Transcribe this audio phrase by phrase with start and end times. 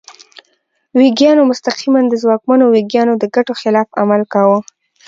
[0.99, 4.59] ویګیانو مستقیماً د ځواکمنو ویګیانو د ګټو خلاف عمل کاوه.